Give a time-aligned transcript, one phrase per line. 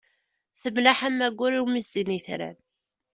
[0.61, 2.57] Temleḥ, am waggur iwumi zzin yitran.